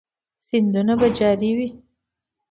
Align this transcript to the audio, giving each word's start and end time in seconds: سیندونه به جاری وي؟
سیندونه 0.47 0.93
به 0.99 1.07
جاری 1.17 1.51
وي؟ 1.57 1.69